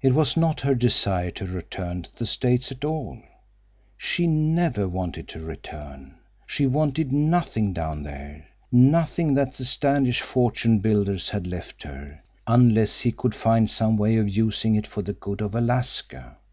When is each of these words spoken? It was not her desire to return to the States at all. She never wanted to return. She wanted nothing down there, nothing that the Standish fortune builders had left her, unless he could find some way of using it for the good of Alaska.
It 0.00 0.14
was 0.14 0.36
not 0.36 0.60
her 0.60 0.72
desire 0.76 1.32
to 1.32 1.44
return 1.44 2.02
to 2.02 2.14
the 2.16 2.26
States 2.26 2.70
at 2.70 2.84
all. 2.84 3.20
She 3.96 4.24
never 4.28 4.86
wanted 4.86 5.26
to 5.30 5.40
return. 5.40 6.14
She 6.46 6.64
wanted 6.64 7.10
nothing 7.12 7.72
down 7.72 8.04
there, 8.04 8.46
nothing 8.70 9.34
that 9.34 9.54
the 9.54 9.64
Standish 9.64 10.20
fortune 10.20 10.78
builders 10.78 11.30
had 11.30 11.48
left 11.48 11.82
her, 11.82 12.22
unless 12.46 13.00
he 13.00 13.10
could 13.10 13.34
find 13.34 13.68
some 13.68 13.96
way 13.96 14.14
of 14.16 14.28
using 14.28 14.76
it 14.76 14.86
for 14.86 15.02
the 15.02 15.14
good 15.14 15.40
of 15.40 15.56
Alaska. 15.56 16.36